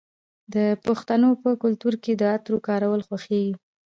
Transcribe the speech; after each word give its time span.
د 0.53 0.55
پښتنو 0.85 1.29
په 1.43 1.49
کلتور 1.63 1.93
کې 2.03 2.13
د 2.15 2.21
عطرو 2.35 2.57
کارول 2.67 3.01
خوښیږي. 3.07 3.53